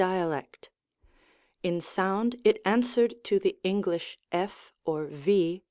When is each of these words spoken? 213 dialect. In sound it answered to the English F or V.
213 0.01 0.29
dialect. 0.31 0.69
In 1.61 1.79
sound 1.79 2.37
it 2.43 2.59
answered 2.65 3.23
to 3.25 3.37
the 3.37 3.57
English 3.63 4.17
F 4.31 4.73
or 4.83 5.05
V. 5.05 5.59